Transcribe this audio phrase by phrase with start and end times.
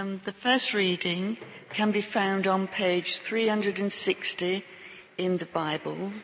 [0.00, 1.36] Um, the first reading
[1.74, 4.64] can be found on page 360
[5.18, 6.14] in the Bible.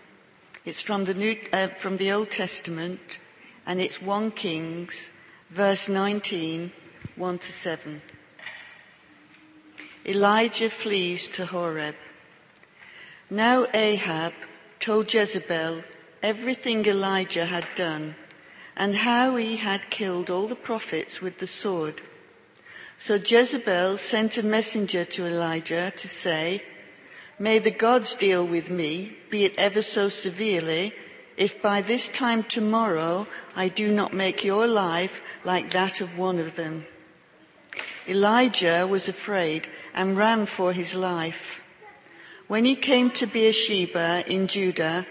[0.64, 3.18] It's from the New, uh, from the Old Testament,
[3.66, 5.10] and it's 1 Kings,
[5.50, 6.72] verse 19,
[7.16, 8.00] 1 to 7.
[10.06, 11.96] Elijah flees to Horeb.
[13.28, 14.32] Now Ahab
[14.80, 15.84] told Jezebel
[16.22, 18.14] everything Elijah had done
[18.74, 22.00] and how he had killed all the prophets with the sword.
[22.98, 26.62] So Jezebel sent a messenger to Elijah to say,
[27.38, 30.94] May the gods deal with me, be it ever so severely,
[31.36, 36.38] if by this time tomorrow I do not make your life like that of one
[36.38, 36.86] of them.
[38.08, 41.62] Elijah was afraid and ran for his life.
[42.46, 45.06] When he came to Beersheba in Judah,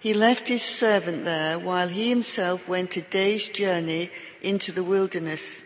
[0.00, 4.10] he left his servant there while he himself went a day's journey
[4.42, 5.62] into the wilderness.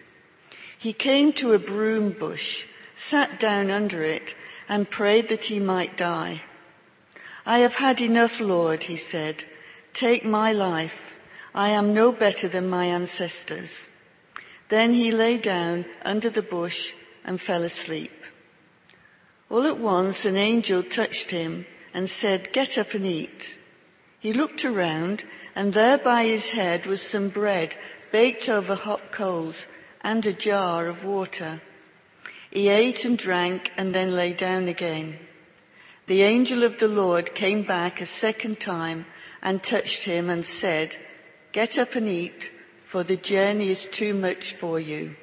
[0.84, 4.34] He came to a broom bush, sat down under it,
[4.68, 6.42] and prayed that he might die.
[7.46, 9.44] I have had enough, Lord, he said.
[9.94, 11.14] Take my life.
[11.54, 13.88] I am no better than my ancestors.
[14.68, 16.92] Then he lay down under the bush
[17.24, 18.12] and fell asleep.
[19.48, 23.58] All at once an angel touched him and said, get up and eat.
[24.20, 25.24] He looked around
[25.56, 27.74] and there by his head was some bread
[28.12, 29.66] baked over hot coals
[30.04, 31.60] and a jar of water.
[32.50, 35.18] He ate and drank and then lay down again.
[36.06, 39.06] The angel of the Lord came back a second time
[39.42, 40.96] and touched him and said,
[41.52, 42.52] get up and eat
[42.84, 45.16] for the journey is too much for you.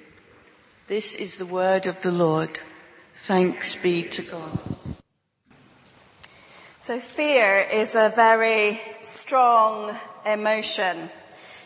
[0.88, 2.60] This is the word of the Lord.
[3.24, 4.60] Thanks be to God.
[6.78, 9.96] So fear is a very strong
[10.26, 11.12] emotion.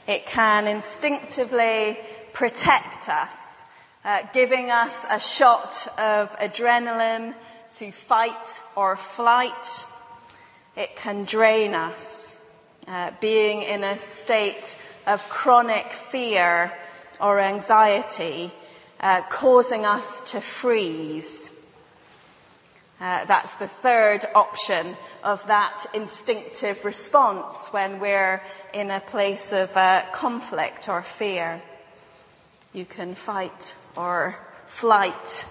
[0.05, 1.97] It can instinctively
[2.35, 3.63] protect us,
[4.03, 7.33] uh, giving us a shot of adrenaline
[7.73, 9.85] to fight or flight.
[10.75, 12.35] It can drain us,
[12.89, 16.73] uh, being in a state of chronic fear
[17.21, 18.51] or anxiety,
[18.99, 21.49] uh, causing us to freeze.
[22.99, 28.41] Uh, that's the third option of that instinctive response when we're
[28.73, 31.61] in a place of uh, conflict or fear.
[32.75, 34.37] You can fight or
[34.67, 35.45] flight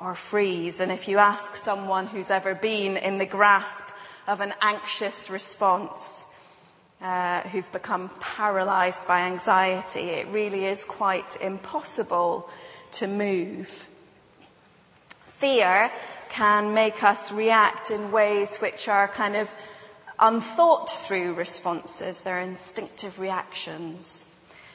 [0.00, 0.80] or freeze.
[0.80, 3.84] And if you ask someone who's ever been in the grasp
[4.26, 6.24] of an anxious response,
[7.02, 12.48] uh, who've become paralyzed by anxiety, it really is quite impossible
[12.92, 13.86] to move.
[15.24, 15.92] Fear
[16.30, 19.50] can make us react in ways which are kind of
[20.18, 22.22] unthought through responses.
[22.22, 24.24] They're instinctive reactions.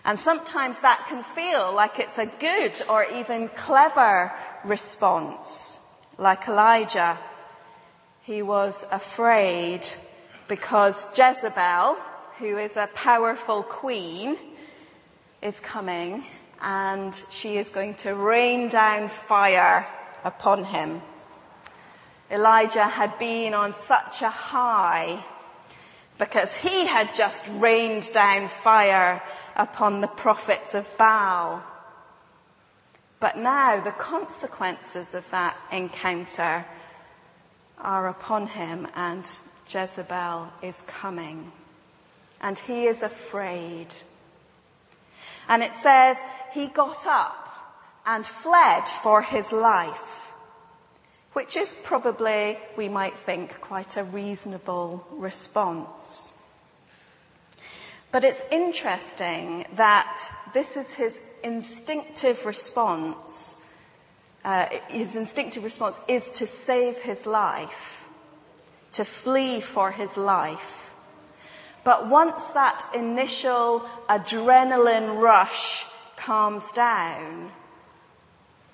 [0.06, 4.34] And sometimes that can feel like it's a good or even clever
[4.66, 5.80] response.
[6.18, 7.18] Like Elijah,
[8.24, 9.86] he was afraid
[10.47, 11.97] because Jezebel,
[12.38, 14.38] who is a powerful queen,
[15.42, 16.25] is coming
[16.62, 19.86] and she is going to rain down fire
[20.24, 21.02] upon him.
[22.31, 25.24] Elijah had been on such a high
[26.18, 29.22] because he had just rained down fire
[29.56, 31.64] upon the prophets of Baal.
[33.19, 36.66] But now the consequences of that encounter
[37.78, 39.25] are upon him and
[39.68, 41.52] Jezebel is coming.
[42.42, 43.88] And he is afraid.
[45.47, 46.18] And it says
[46.53, 47.44] he got up
[48.06, 50.34] and fled for his life,
[51.31, 56.34] which is probably, we might think, quite a reasonable response.
[58.13, 63.59] But it's interesting that this is his instinctive response.
[64.46, 68.06] Uh, his instinctive response is to save his life,
[68.91, 70.91] to flee for his life.
[71.84, 77.51] But once that initial adrenaline rush calms down,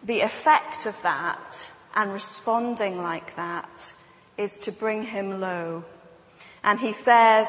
[0.03, 3.93] the effect of that and responding like that
[4.37, 5.85] is to bring him low.
[6.61, 7.47] And he says,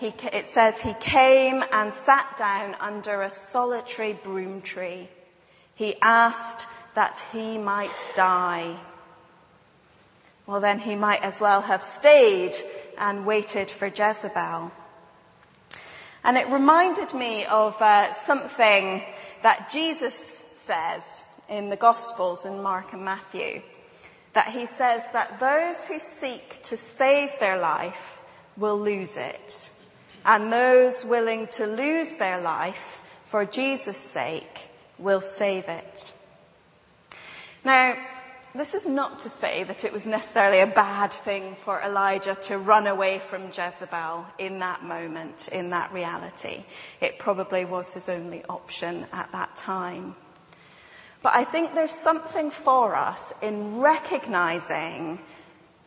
[0.00, 5.08] he, it says he came and sat down under a solitary broom tree.
[5.74, 8.76] He asked that he might die.
[10.46, 12.54] Well then he might as well have stayed
[12.96, 14.72] and waited for Jezebel.
[16.24, 19.04] And it reminded me of uh, something
[19.42, 20.14] that Jesus
[20.54, 23.60] says in the Gospels in Mark and Matthew.
[24.32, 28.22] That he says that those who seek to save their life
[28.56, 29.68] will lose it
[30.24, 34.68] and those willing to lose their life for Jesus' sake
[34.98, 36.12] will save it.
[37.64, 37.96] Now,
[38.54, 42.58] this is not to say that it was necessarily a bad thing for Elijah to
[42.58, 46.64] run away from Jezebel in that moment, in that reality.
[47.00, 50.16] It probably was his only option at that time.
[51.22, 55.20] But I think there's something for us in recognizing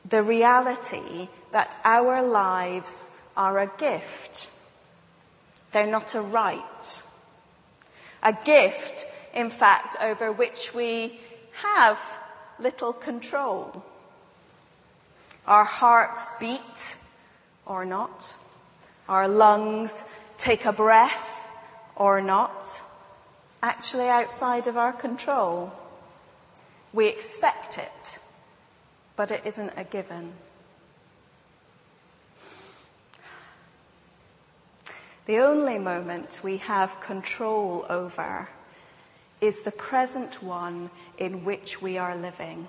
[0.07, 4.50] the reality that our lives are a gift.
[5.71, 7.03] They're not a right.
[8.21, 11.19] A gift, in fact, over which we
[11.62, 12.00] have
[12.59, 13.83] little control.
[15.45, 16.95] Our hearts beat
[17.65, 18.33] or not.
[19.09, 20.06] Our lungs
[20.38, 21.50] take a breath
[21.95, 22.81] or not.
[23.62, 25.74] Actually outside of our control.
[26.94, 28.19] We expect it,
[29.15, 30.33] but it isn't a given.
[35.25, 38.49] The only moment we have control over
[39.39, 42.67] is the present one in which we are living.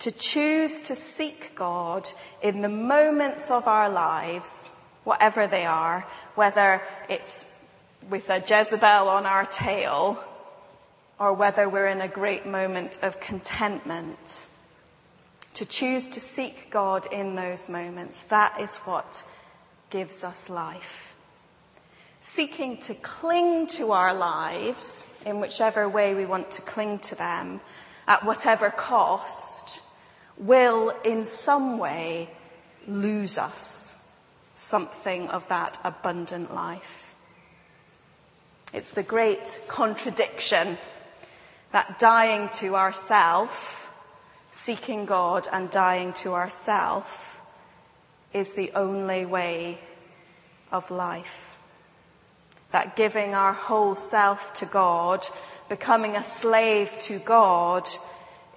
[0.00, 2.08] To choose to seek God
[2.42, 4.72] in the moments of our lives,
[5.04, 7.48] whatever they are, whether it's
[8.10, 10.22] with a Jezebel on our tail,
[11.18, 14.48] or whether we're in a great moment of contentment.
[15.54, 19.22] To choose to seek God in those moments, that is what
[19.88, 21.11] gives us life
[22.22, 27.60] seeking to cling to our lives in whichever way we want to cling to them
[28.06, 29.82] at whatever cost
[30.38, 32.30] will in some way
[32.86, 34.08] lose us
[34.52, 37.16] something of that abundant life.
[38.72, 40.78] It's the great contradiction
[41.72, 43.90] that dying to ourself,
[44.52, 47.40] seeking God and dying to ourself
[48.32, 49.80] is the only way
[50.70, 51.51] of life
[52.72, 55.24] that giving our whole self to God,
[55.68, 57.88] becoming a slave to God,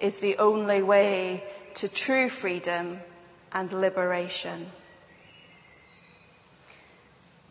[0.00, 3.00] is the only way to true freedom
[3.52, 4.70] and liberation.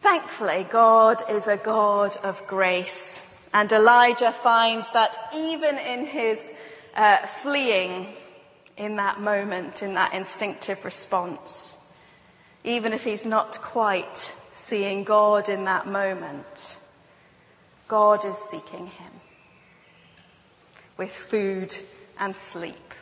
[0.02, 6.54] Thankfully, God is a God of grace, and Elijah finds that even in his
[6.96, 8.08] uh, fleeing
[8.78, 11.80] in that moment, in that instinctive response,
[12.64, 16.78] even if he's not quite seeing God in that moment,
[17.88, 19.12] God is seeking him
[20.98, 21.76] with food
[22.18, 22.94] and sleep,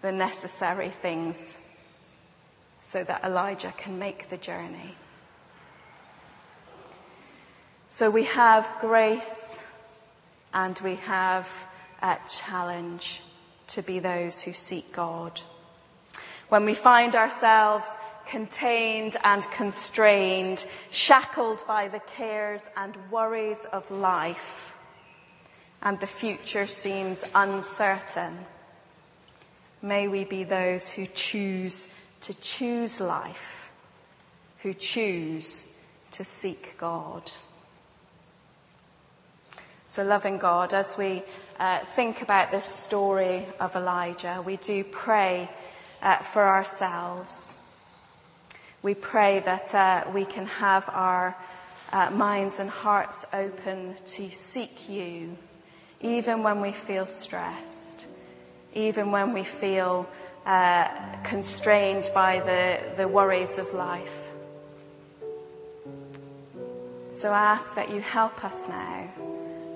[0.00, 1.58] the necessary things
[2.80, 4.96] so that Elijah can make the journey.
[7.88, 9.70] So we have grace
[10.54, 11.46] and we have
[12.00, 13.20] a challenge
[13.68, 15.42] to be those who seek God.
[16.48, 17.86] When we find ourselves
[18.26, 24.74] contained and constrained, shackled by the cares and worries of life,
[25.82, 28.46] and the future seems uncertain.
[29.82, 33.70] May we be those who choose to choose life,
[34.62, 35.72] who choose
[36.12, 37.32] to seek God.
[39.86, 41.22] So loving God, as we
[41.58, 45.50] uh, think about this story of Elijah, we do pray
[46.02, 47.54] uh, for ourselves
[48.82, 51.36] we pray that uh, we can have our
[51.92, 55.36] uh, minds and hearts open to seek you,
[56.00, 58.06] even when we feel stressed,
[58.72, 60.08] even when we feel
[60.46, 60.88] uh,
[61.24, 64.30] constrained by the, the worries of life.
[67.10, 69.08] So I ask that you help us now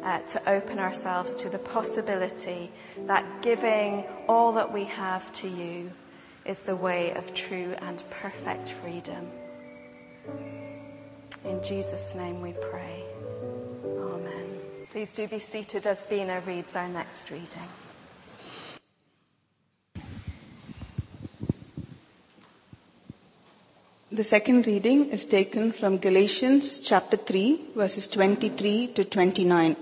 [0.03, 2.71] uh, to open ourselves to the possibility
[3.07, 5.93] that giving all that we have to you
[6.45, 9.29] is the way of true and perfect freedom.
[11.45, 13.05] In Jesus' name we pray.
[13.99, 14.59] Amen.
[14.91, 17.69] Please do be seated as Vina reads our next reading.
[24.13, 29.77] The second reading is taken from Galatians chapter 3 verses 23 to 29.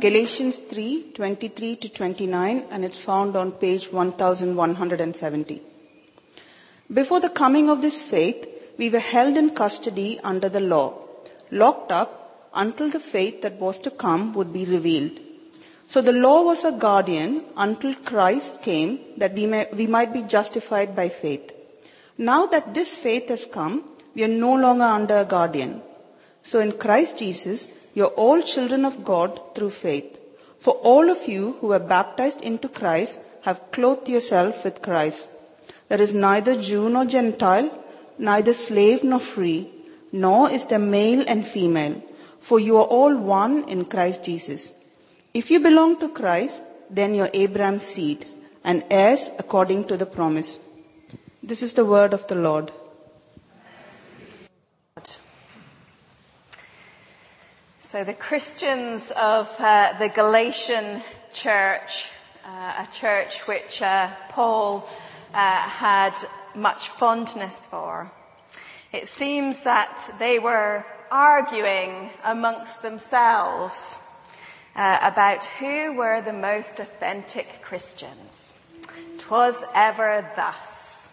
[0.00, 5.67] Galatians 3, 23 to 29 and it's found on page 1170.
[6.92, 10.94] Before the coming of this faith, we were held in custody under the law,
[11.50, 15.18] locked up until the faith that was to come would be revealed.
[15.86, 20.22] So the law was a guardian until Christ came that we, may, we might be
[20.22, 21.52] justified by faith.
[22.16, 25.82] Now that this faith has come, we are no longer under a guardian.
[26.42, 30.18] So in Christ Jesus, you're all children of God through faith.
[30.58, 35.37] For all of you who were baptized into Christ have clothed yourself with Christ.
[35.88, 37.70] There is neither Jew nor Gentile,
[38.18, 39.70] neither slave nor free,
[40.12, 41.94] nor is there male and female,
[42.40, 44.84] for you are all one in Christ Jesus.
[45.34, 48.24] If you belong to Christ, then you're Abraham's seed
[48.64, 50.84] and heirs according to the promise.
[51.42, 52.70] This is the word of the Lord.
[57.80, 61.02] So the Christians of uh, the Galatian
[61.32, 62.08] church,
[62.44, 64.86] uh, a church which uh, Paul
[65.34, 66.14] uh, had
[66.54, 68.10] much fondness for,
[68.92, 73.98] it seems that they were arguing amongst themselves
[74.74, 78.54] uh, about who were the most authentic Christians.
[79.18, 81.08] Twas ever thus.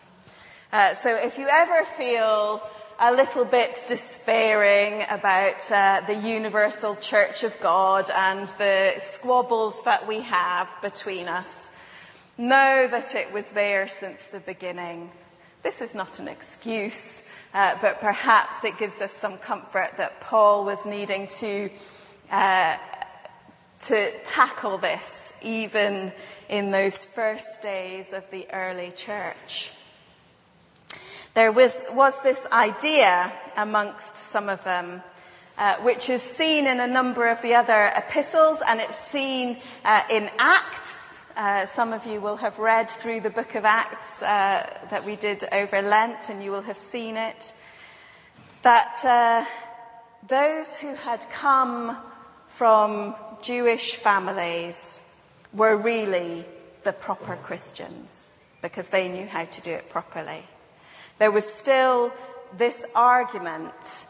[0.72, 2.62] Uh, so if you ever feel
[3.00, 10.08] a little bit despairing about uh, the universal church of God and the squabbles that
[10.08, 11.76] we have between us.
[12.38, 15.12] Know that it was there since the beginning.
[15.64, 20.66] This is not an excuse, uh, but perhaps it gives us some comfort that Paul
[20.66, 21.70] was needing to
[22.30, 22.78] uh,
[23.82, 26.12] to tackle this even
[26.50, 29.72] in those first days of the early church.
[31.34, 35.04] There was, was this idea amongst some of them,
[35.58, 40.04] uh, which is seen in a number of the other epistles, and it's seen uh,
[40.10, 41.05] in Acts.
[41.36, 45.18] Uh, some of you will have read through the book of Acts uh, that we
[45.18, 47.52] did over Lent, and you will have seen it.
[48.62, 49.44] That uh,
[50.30, 51.98] those who had come
[52.48, 55.14] from Jewish families
[55.52, 56.46] were really
[56.86, 60.46] the proper Christians because they knew how to do it properly.
[61.20, 62.14] There was still
[62.58, 64.06] this argument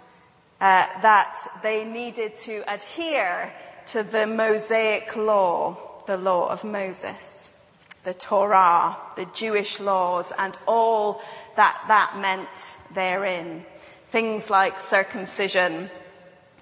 [0.62, 3.52] uh, that they needed to adhere
[3.88, 7.56] to the Mosaic law, the law of Moses,
[8.04, 11.22] the Torah, the Jewish laws, and all
[11.56, 13.66] that that meant therein.
[14.12, 15.90] Things like circumcision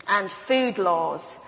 [0.07, 1.39] and food laws,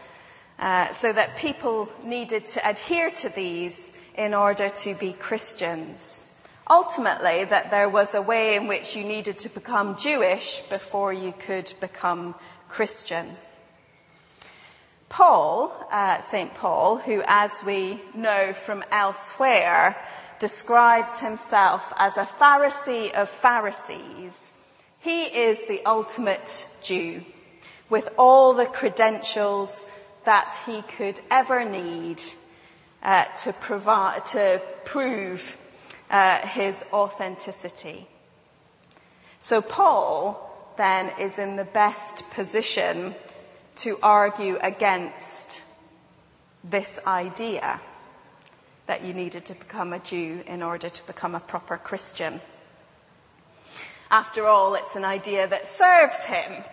[0.59, 6.21] uh, so that people needed to adhere to these in order to be Christians.
[6.69, 11.33] Ultimately, that there was a way in which you needed to become Jewish before you
[11.37, 12.33] could become
[12.69, 13.35] Christian.
[15.15, 16.53] Paul, uh, St.
[16.55, 19.95] Paul, who as we know from elsewhere,
[20.39, 24.51] describes himself as a Pharisee of Pharisees,
[24.99, 27.23] he is the ultimate Jew
[27.89, 29.89] with all the credentials
[30.25, 32.21] that he could ever need
[33.01, 35.57] uh, to provide, to prove
[36.09, 38.05] uh, his authenticity.
[39.39, 43.15] So Paul then is in the best position
[43.77, 45.61] to argue against
[46.63, 47.81] this idea
[48.87, 52.41] that you needed to become a Jew in order to become a proper Christian.
[54.11, 56.63] After all, it's an idea that serves him.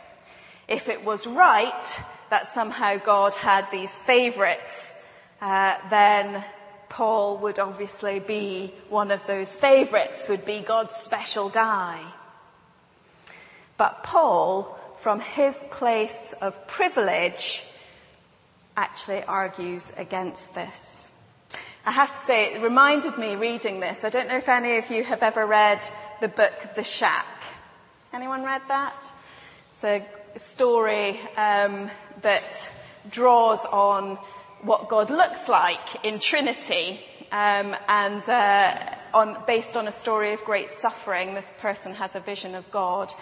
[0.69, 4.95] If it was right that somehow God had these favorites,
[5.41, 6.45] uh, then
[6.89, 12.05] Paul would obviously be one of those favorites, would be God's special guy.
[13.79, 17.65] But Paul, from his place of privilege,
[18.77, 21.11] actually argues against this.
[21.85, 24.05] I have to say, it reminded me reading this.
[24.05, 25.85] I don't know if any of you have ever read
[26.21, 27.27] the book The Shack.
[28.13, 28.95] Anyone read that?
[29.73, 30.07] It's a
[30.37, 31.91] story um,
[32.21, 32.71] that
[33.11, 34.19] draws on
[34.61, 37.01] what God looks like in Trinity,
[37.33, 38.79] um, and uh,
[39.13, 43.13] on, based on a story of great suffering, this person has a vision of God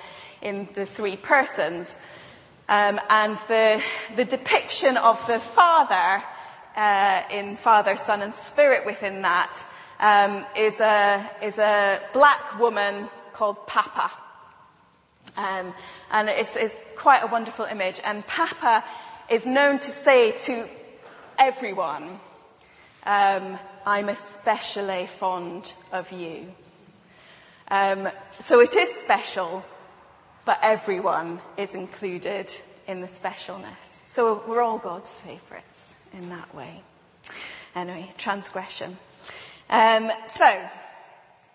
[0.42, 1.96] in the three persons.
[2.68, 3.82] Um, and the,
[4.16, 6.22] the depiction of the Father
[6.76, 9.64] uh, in Father, Son, and Spirit within that
[9.98, 14.10] um, is a is a black woman called Papa,
[15.36, 15.74] um,
[16.10, 18.00] and it's, it's quite a wonderful image.
[18.04, 18.84] And Papa
[19.28, 20.68] is known to say to
[21.38, 22.18] everyone,
[23.04, 26.52] um, I'm especially fond of you.
[27.68, 28.08] Um,
[28.40, 29.64] so it is special,
[30.44, 32.50] but everyone is included
[32.86, 34.00] in the specialness.
[34.06, 36.82] So we're all God's favourites in that way.
[37.74, 38.96] Anyway, transgression.
[39.68, 40.68] Um, so,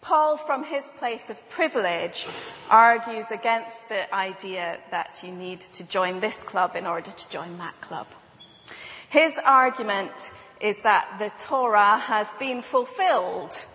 [0.01, 2.27] Paul, from his place of privilege,
[2.69, 7.57] argues against the idea that you need to join this club in order to join
[7.57, 8.07] that club.
[9.09, 13.65] His argument is that the Torah has been fulfilled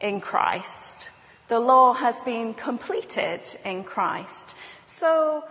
[0.00, 1.10] in Christ.
[1.50, 4.54] The law has been completed in Christ.
[4.86, 5.42] So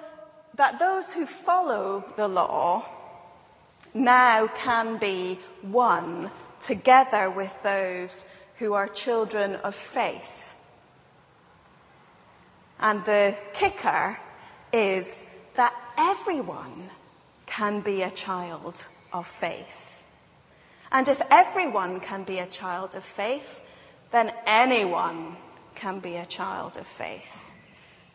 [0.56, 2.86] that those who follow the law
[3.94, 8.26] now can be one together with those
[8.60, 10.56] who are children of faith.
[12.80, 14.20] And the kicker
[14.72, 15.26] is
[15.56, 16.92] that everyone
[17.46, 20.02] can be a child of faith.
[20.94, 23.60] And if everyone can be a child of faith,
[24.12, 25.36] then anyone
[25.76, 27.52] can be a child of faith.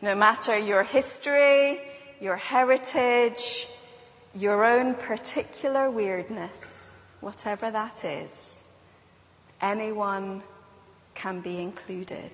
[0.01, 1.79] No matter your history,
[2.19, 3.67] your heritage,
[4.33, 8.63] your own particular weirdness, whatever that is,
[9.61, 10.43] anyone
[11.13, 12.31] can be included.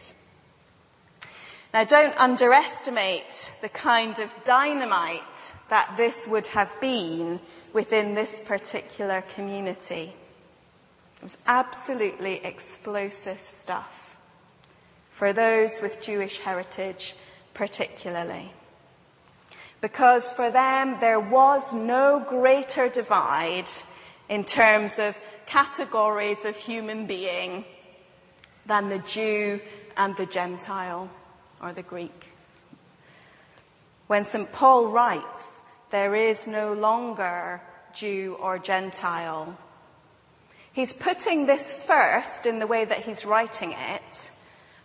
[1.74, 7.40] Now don't underestimate the kind of dynamite that this would have been
[7.72, 10.14] within this particular community.
[11.18, 14.01] It was absolutely explosive stuff
[15.22, 17.14] for those with Jewish heritage
[17.54, 18.52] particularly.
[19.80, 23.70] Because for them there was no greater divide
[24.30, 27.66] in terms of categories of human being
[28.66, 29.60] than the Jew
[29.96, 31.08] and the Gentile
[31.62, 32.26] or the Greek.
[34.08, 34.52] When St.
[34.52, 35.62] Paul writes,
[35.92, 37.62] there is no longer
[37.94, 39.56] Jew or Gentile,
[40.74, 44.31] he's putting this first in the way that he's writing it,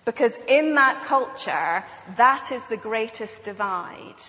[0.06, 1.84] because in that culture,
[2.16, 4.22] that is the greatest divide.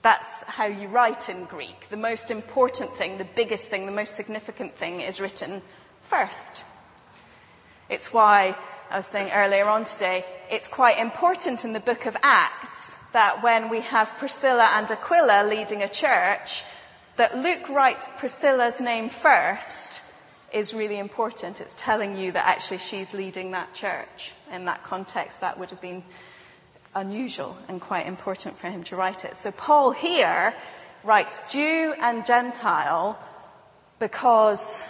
[0.00, 1.88] That's how you write in Greek.
[1.90, 5.62] The most important thing, the biggest thing, the most significant thing is written
[6.00, 6.64] first.
[7.90, 8.56] It's why
[8.90, 13.42] I was saying earlier on today, it's quite important in the book of Acts that
[13.42, 16.62] when we have Priscilla and Aquila leading a church,
[17.16, 20.02] that Luke writes Priscilla's name first
[20.52, 21.60] is really important.
[21.60, 24.32] It's telling you that actually she's leading that church.
[24.54, 26.04] In that context, that would have been
[26.94, 29.34] unusual and quite important for him to write it.
[29.34, 30.54] So Paul here
[31.02, 33.18] writes Jew and Gentile
[33.98, 34.80] because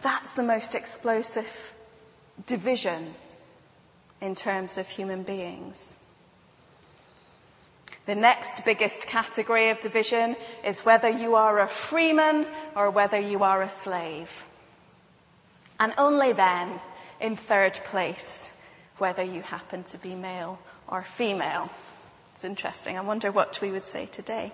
[0.00, 1.74] that's the most explosive
[2.46, 3.14] division
[4.22, 5.96] in terms of human beings.
[8.06, 13.42] The next biggest category of division is whether you are a freeman or whether you
[13.44, 14.46] are a slave.
[15.78, 16.80] And only then,
[17.20, 18.52] in third place,
[19.00, 21.70] whether you happen to be male or female.
[22.32, 22.96] It's interesting.
[22.96, 24.52] I wonder what we would say today.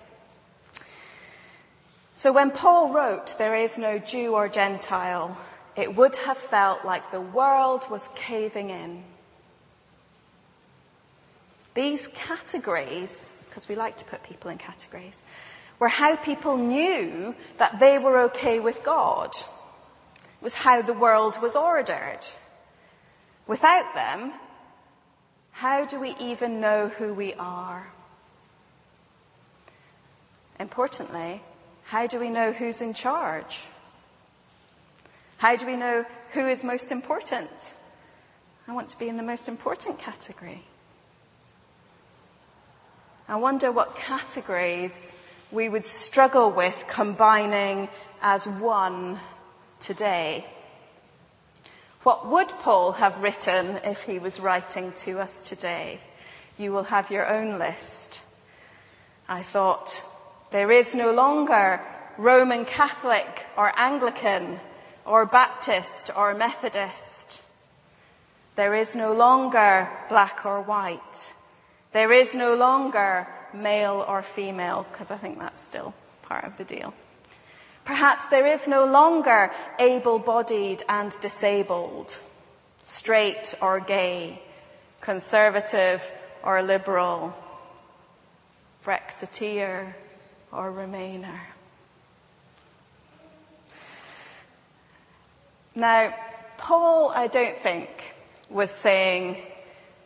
[2.14, 5.36] So when Paul wrote, there is no Jew or Gentile,
[5.76, 9.04] it would have felt like the world was caving in.
[11.74, 15.22] These categories, because we like to put people in categories,
[15.78, 19.30] were how people knew that they were okay with God.
[19.34, 22.24] It was how the world was ordered.
[23.46, 24.32] Without them,
[25.52, 27.88] how do we even know who we are?
[30.58, 31.42] Importantly,
[31.84, 33.64] how do we know who's in charge?
[35.38, 37.74] How do we know who is most important?
[38.66, 40.64] I want to be in the most important category.
[43.28, 45.14] I wonder what categories
[45.52, 47.88] we would struggle with combining
[48.20, 49.20] as one
[49.78, 50.44] today.
[52.06, 55.98] What would Paul have written if he was writing to us today?
[56.56, 58.20] You will have your own list.
[59.28, 60.04] I thought,
[60.52, 61.80] there is no longer
[62.16, 64.60] Roman Catholic or Anglican
[65.04, 67.42] or Baptist or Methodist.
[68.54, 71.34] There is no longer black or white.
[71.90, 75.92] There is no longer male or female, because I think that's still
[76.22, 76.94] part of the deal.
[77.86, 82.18] Perhaps there is no longer able-bodied and disabled,
[82.82, 84.42] straight or gay,
[85.00, 86.02] conservative
[86.42, 87.32] or liberal,
[88.84, 89.94] Brexiteer
[90.50, 91.38] or Remainer.
[95.76, 96.12] Now,
[96.58, 98.14] Paul, I don't think,
[98.50, 99.36] was saying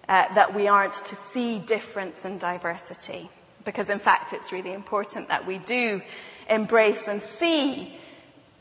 [0.06, 3.30] uh, that we aren't to see difference and diversity.
[3.64, 6.02] Because in fact, it's really important that we do
[6.50, 7.96] embrace and see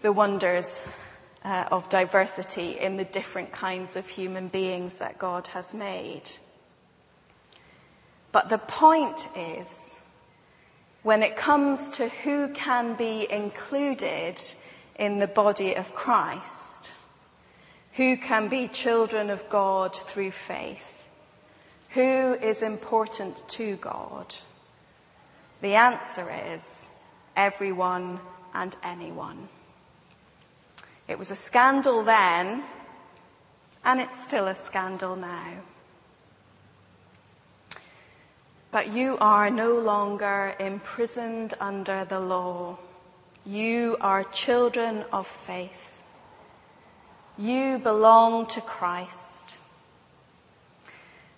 [0.02, 0.88] the wonders
[1.43, 6.23] uh, of diversity in the different kinds of human beings that God has made.
[8.32, 10.02] But the point is,
[11.02, 14.41] when it comes to who can be included
[14.97, 16.91] in the body of Christ,
[17.93, 21.08] who can be children of God through faith,
[21.89, 24.36] who is important to God?
[25.62, 26.91] The answer is
[27.39, 28.19] everyone
[28.54, 29.47] and anyone.
[31.08, 32.65] It was a scandal then,
[33.86, 35.54] and it's still a scandal now.
[38.71, 42.78] But you are no longer imprisoned under the law.
[43.45, 46.02] You are children of faith.
[47.38, 49.58] You belong to Christ.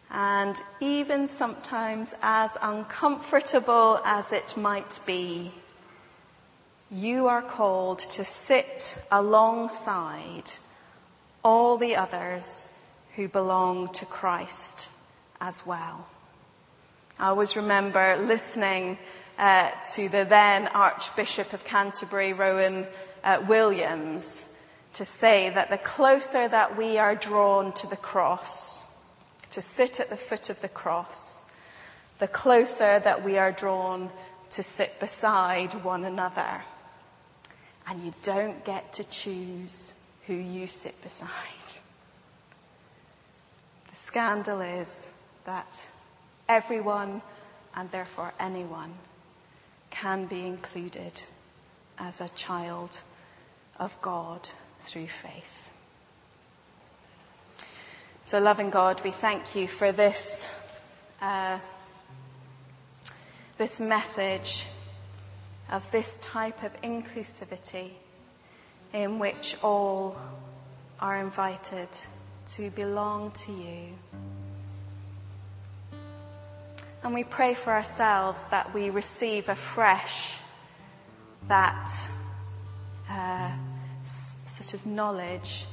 [0.09, 5.51] And even sometimes as uncomfortable as it might be,
[6.91, 10.43] you are called to sit alongside
[11.41, 12.77] all the others
[13.15, 14.89] who belong to Christ
[15.39, 16.07] as well.
[17.17, 18.97] I always remember listening
[19.39, 22.85] uh, to the then Archbishop of Canterbury, Rowan
[23.23, 24.53] uh, Williams,
[24.95, 28.83] to say that the closer that we are drawn to the cross,
[29.51, 31.41] to sit at the foot of the cross,
[32.19, 34.09] the closer that we are drawn
[34.49, 36.63] to sit beside one another.
[37.87, 41.29] And you don't get to choose who you sit beside.
[43.89, 45.11] The scandal is
[45.45, 45.87] that
[46.47, 47.21] everyone
[47.75, 48.93] and therefore anyone
[49.89, 51.21] can be included
[51.97, 53.01] as a child
[53.79, 54.47] of God
[54.81, 55.73] through faith.
[58.21, 60.53] So loving God, we thank you for this,
[61.21, 61.59] uh,
[63.57, 64.65] this message
[65.71, 67.91] of this type of inclusivity
[68.93, 70.17] in which all
[70.99, 71.87] are invited
[72.45, 73.87] to belong to you.
[77.03, 80.37] And we pray for ourselves that we receive afresh
[81.47, 81.89] that
[83.09, 83.51] uh,
[84.03, 85.65] sort of knowledge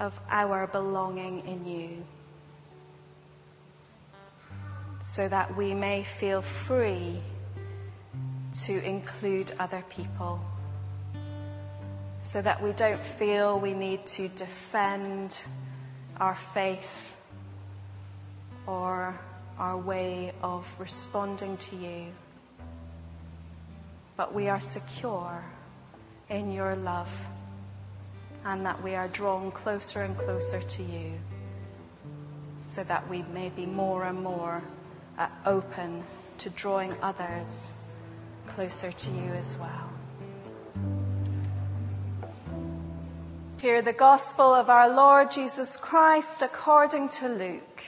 [0.00, 2.04] of our belonging in you.
[5.00, 7.20] So that we may feel free
[8.64, 10.40] to include other people.
[12.20, 15.42] So that we don't feel we need to defend
[16.18, 17.20] our faith
[18.66, 19.18] or
[19.58, 22.06] our way of responding to you.
[24.16, 25.44] But we are secure
[26.28, 27.28] in your love
[28.44, 31.12] and that we are drawn closer and closer to you
[32.60, 34.64] so that we may be more and more
[35.16, 36.02] uh, open
[36.38, 37.77] to drawing others
[38.54, 39.90] closer to you as well.
[43.60, 47.82] Hear the gospel of our Lord Jesus Christ according to Luke.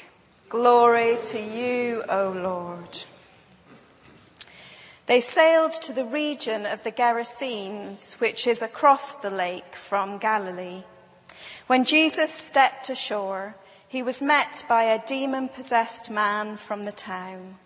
[0.49, 3.05] Glory to you, O Lord.
[5.07, 10.83] They sailed to the region of the Gerasenes, which is across the lake from Galilee.
[11.69, 13.55] When Jesus stepped ashore,
[13.87, 17.60] he was met by a demon possessed man from the town.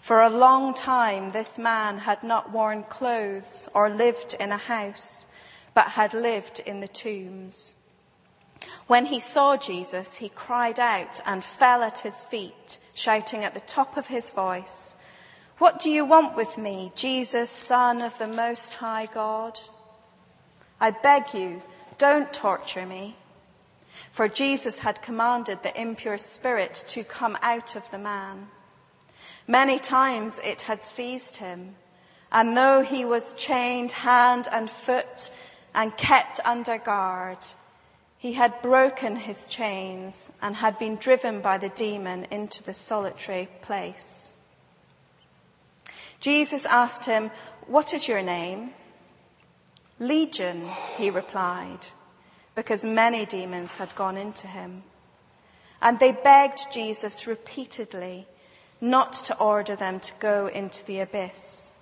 [0.00, 5.26] For a long time, this man had not worn clothes or lived in a house,
[5.74, 7.74] but had lived in the tombs.
[8.86, 13.60] When he saw Jesus, he cried out and fell at his feet, shouting at the
[13.60, 14.96] top of his voice,
[15.58, 19.58] What do you want with me, Jesus, son of the most high God?
[20.80, 21.62] I beg you,
[21.98, 23.16] don't torture me.
[24.10, 28.48] For Jesus had commanded the impure spirit to come out of the man.
[29.50, 31.74] Many times it had seized him,
[32.30, 35.30] and though he was chained hand and foot
[35.74, 37.38] and kept under guard,
[38.18, 43.48] he had broken his chains and had been driven by the demon into the solitary
[43.62, 44.32] place.
[46.20, 47.30] Jesus asked him,
[47.66, 48.74] what is your name?
[49.98, 51.86] Legion, he replied,
[52.54, 54.82] because many demons had gone into him.
[55.80, 58.26] And they begged Jesus repeatedly
[58.80, 61.74] not to order them to go into the abyss.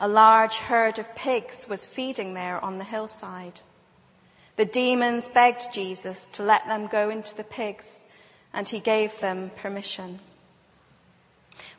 [0.00, 3.60] A large herd of pigs was feeding there on the hillside.
[4.56, 8.10] The demons begged Jesus to let them go into the pigs,
[8.52, 10.20] and he gave them permission.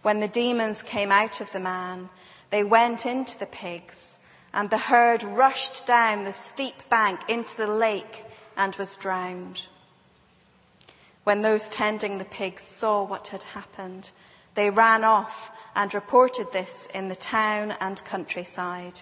[0.01, 2.09] When the demons came out of the man,
[2.49, 4.19] they went into the pigs,
[4.53, 9.67] and the herd rushed down the steep bank into the lake and was drowned.
[11.23, 14.11] When those tending the pigs saw what had happened,
[14.55, 19.01] they ran off and reported this in the town and countryside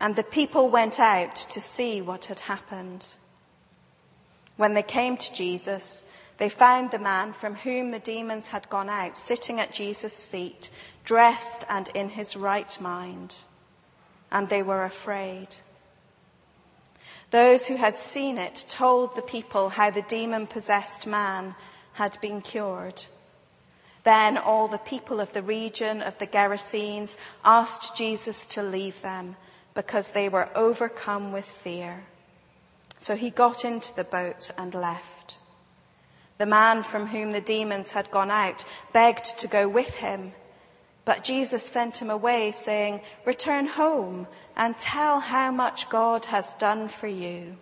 [0.00, 3.06] and the people went out to see what had happened.
[4.56, 6.06] When they came to Jesus,
[6.38, 10.70] they found the man from whom the demons had gone out sitting at Jesus' feet,
[11.04, 13.36] dressed and in his right mind.
[14.32, 15.48] And they were afraid.
[17.30, 21.54] Those who had seen it told the people how the demon possessed man
[21.94, 23.04] had been cured.
[24.02, 29.36] Then all the people of the region of the Gerasenes asked Jesus to leave them
[29.74, 32.04] because they were overcome with fear.
[32.96, 35.36] So he got into the boat and left.
[36.38, 40.32] The man from whom the demons had gone out begged to go with him,
[41.04, 46.88] but Jesus sent him away saying, return home and tell how much God has done
[46.88, 47.56] for you.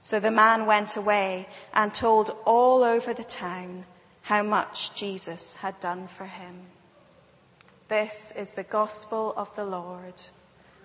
[0.00, 3.86] So the man went away and told all over the town
[4.22, 6.62] how much Jesus had done for him.
[7.88, 10.14] This is the gospel of the Lord.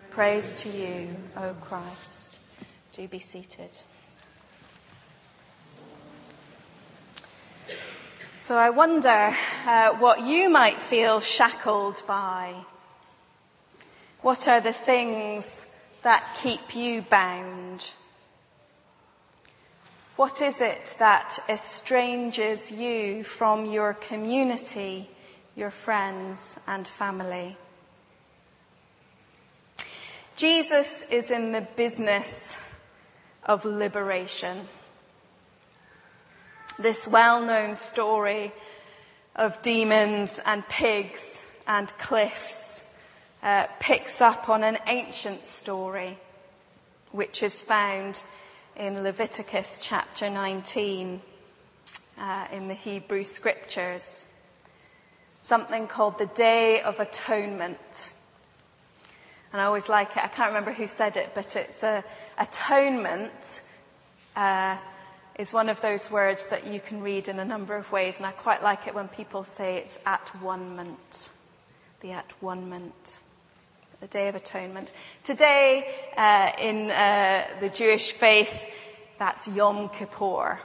[0.10, 2.38] Praise to you, O Christ.
[2.92, 3.78] Do be seated.
[8.40, 12.56] So I wonder uh, what you might feel shackled by.
[14.22, 15.66] What are the things
[16.04, 17.94] that keep you bound?
[20.18, 25.10] What is it that estranges you from your community,
[25.56, 27.56] your friends and family?
[30.36, 32.58] Jesus is in the business
[33.46, 34.68] of liberation.
[36.78, 38.52] This well-known story
[39.36, 42.89] of demons and pigs and cliffs
[43.42, 46.18] uh, picks up on an ancient story
[47.12, 48.24] which is found
[48.76, 51.22] in Leviticus chapter 19
[52.18, 54.28] uh, in the Hebrew scriptures.
[55.40, 58.12] Something called the Day of Atonement.
[59.52, 60.24] And I always like it.
[60.24, 62.04] I can't remember who said it, but it's a
[62.38, 63.62] atonement
[64.36, 64.78] uh,
[65.40, 68.26] is one of those words that you can read in a number of ways, and
[68.26, 71.30] I quite like it when people say it's at one-ment.
[72.02, 73.20] The at one-ment
[74.00, 74.94] the Day of Atonement.
[75.26, 78.54] Today, uh, in uh, the Jewish faith,
[79.18, 80.62] that's Yom Kippur.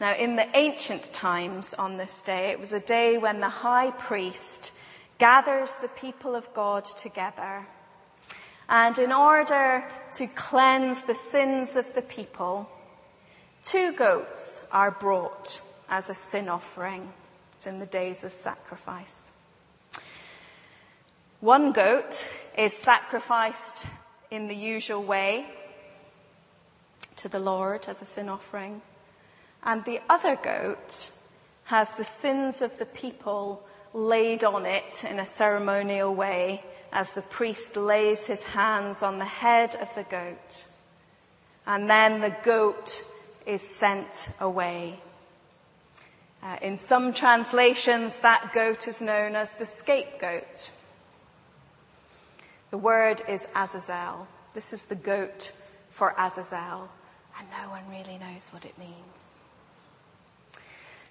[0.00, 3.92] Now, in the ancient times on this day, it was a day when the high
[3.92, 4.72] priest
[5.18, 7.66] gathers the people of God together.
[8.68, 9.84] And in order
[10.16, 12.68] to cleanse the sins of the people,
[13.62, 17.12] two goats are brought as a sin offering.
[17.54, 19.30] It's in the days of sacrifice.
[21.40, 23.84] One goat is sacrificed
[24.30, 25.46] in the usual way
[27.16, 28.80] to the Lord as a sin offering.
[29.62, 31.10] And the other goat
[31.64, 37.22] has the sins of the people laid on it in a ceremonial way as the
[37.22, 40.66] priest lays his hands on the head of the goat.
[41.66, 43.04] And then the goat
[43.44, 45.00] is sent away.
[46.42, 50.70] Uh, in some translations, that goat is known as the scapegoat.
[52.70, 54.26] The word is Azazel.
[54.52, 55.52] This is the goat
[55.88, 56.88] for Azazel,
[57.38, 59.38] and no one really knows what it means.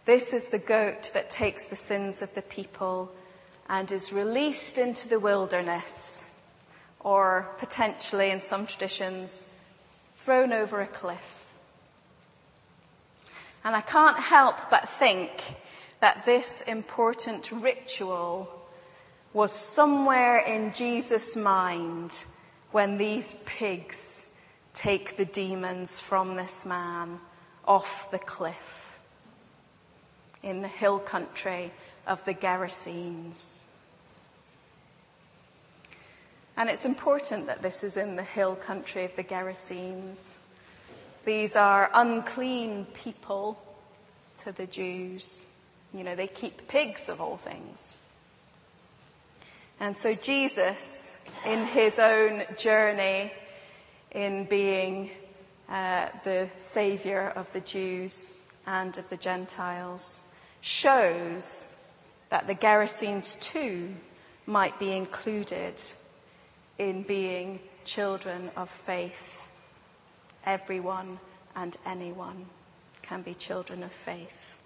[0.05, 3.11] This is the goat that takes the sins of the people
[3.69, 6.29] and is released into the wilderness,
[6.99, 9.49] or potentially in some traditions,
[10.17, 11.47] thrown over a cliff.
[13.63, 15.31] And I can't help but think
[16.01, 18.54] that this important ritual
[19.35, 22.23] was somewhere in Jesus' mind
[22.71, 24.25] when these pigs
[24.73, 27.19] take the demons from this man
[27.67, 28.97] off the cliff
[30.41, 31.69] in the hill country
[32.07, 33.59] of the Gerasenes.
[36.55, 40.37] And it's important that this is in the hill country of the Gerasenes.
[41.25, 43.61] These are unclean people
[44.45, 45.43] to the Jews.
[45.93, 47.97] You know, they keep pigs of all things.
[49.79, 53.33] And so Jesus, in his own journey
[54.11, 55.09] in being
[55.69, 60.23] uh, the savior of the Jews and of the Gentiles,
[60.61, 61.75] shows
[62.29, 63.95] that the Gerasenes too
[64.45, 65.81] might be included
[66.77, 69.47] in being children of faith.
[70.45, 71.19] Everyone
[71.55, 72.45] and anyone
[73.01, 74.57] can be children of faith.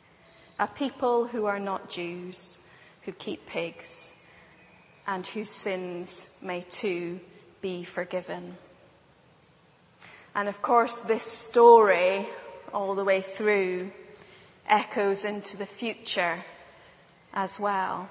[0.60, 2.60] A people who are not Jews,
[3.04, 4.14] who keep pigs,
[5.10, 7.20] and whose sins may too
[7.62, 8.56] be forgiven.
[10.36, 12.28] And of course, this story,
[12.72, 13.92] all the way through,
[14.68, 16.46] echoes into the future
[17.34, 18.08] as well,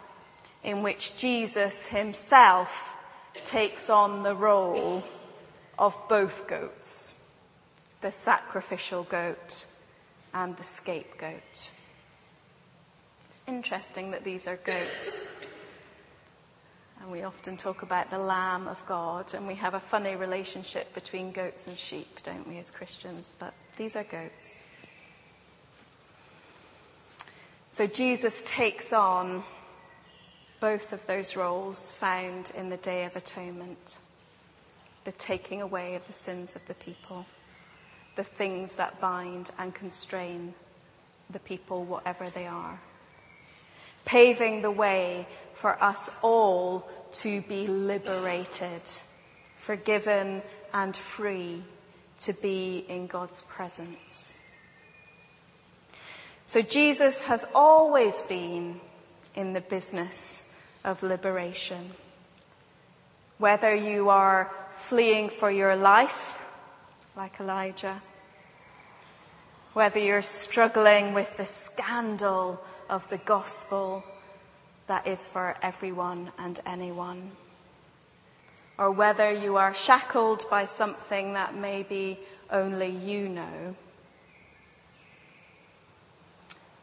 [0.64, 2.96] in which Jesus himself
[3.44, 5.04] takes on the role
[5.78, 7.30] of both goats,
[8.00, 9.66] the sacrificial goat
[10.34, 11.70] and the scapegoat.
[13.30, 15.37] It's interesting that these are goats.
[17.00, 20.92] And we often talk about the Lamb of God, and we have a funny relationship
[20.94, 23.32] between goats and sheep, don't we, as Christians?
[23.38, 24.58] But these are goats.
[27.70, 29.44] So Jesus takes on
[30.60, 34.00] both of those roles found in the Day of Atonement
[35.04, 37.24] the taking away of the sins of the people,
[38.16, 40.52] the things that bind and constrain
[41.30, 42.80] the people, whatever they are,
[44.04, 45.26] paving the way
[45.58, 48.82] for us all to be liberated,
[49.56, 50.40] forgiven
[50.72, 51.64] and free
[52.18, 54.34] to be in God's presence.
[56.44, 58.80] So Jesus has always been
[59.34, 61.90] in the business of liberation.
[63.38, 66.40] Whether you are fleeing for your life,
[67.16, 68.00] like Elijah,
[69.72, 74.04] whether you're struggling with the scandal of the gospel
[74.88, 77.30] that is for everyone and anyone,
[78.76, 82.18] or whether you are shackled by something that maybe
[82.50, 83.76] only you know.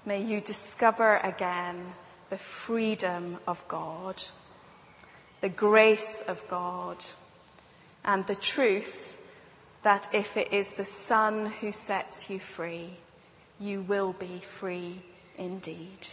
[0.06, 1.94] May you discover again
[2.30, 4.24] the freedom of God,
[5.42, 7.04] the grace of God,
[8.04, 9.18] and the truth
[9.82, 12.98] that if it is the Son who sets you free,
[13.60, 15.02] you will be free
[15.38, 16.00] indeed.